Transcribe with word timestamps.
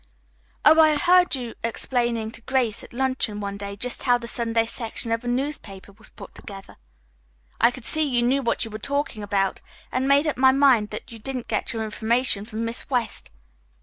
"Oh, 0.65 0.79
I 0.81 0.95
heard 0.97 1.35
you 1.35 1.53
explaining 1.63 2.31
to 2.31 2.41
Grace 2.41 2.83
at 2.83 2.91
luncheon 2.91 3.39
one 3.39 3.55
day 3.55 3.75
just 3.75 4.01
how 4.01 4.17
the 4.17 4.27
Sunday 4.27 4.65
section 4.65 5.11
of 5.11 5.23
a 5.23 5.27
newspaper 5.27 5.91
was 5.91 6.09
put 6.09 6.33
together. 6.33 6.77
I 7.59 7.69
could 7.69 7.85
see 7.85 8.01
you 8.01 8.23
knew 8.23 8.41
what 8.41 8.65
you 8.65 8.71
were 8.71 8.79
talking 8.79 9.21
about, 9.21 9.61
and 9.91 10.07
made 10.07 10.25
up 10.25 10.37
my 10.37 10.51
mind 10.53 10.89
then 10.89 11.01
that 11.03 11.11
you 11.11 11.19
didn't 11.19 11.47
get 11.47 11.71
your 11.71 11.83
information 11.83 12.45
from 12.45 12.65
Miss 12.65 12.89
West. 12.89 13.29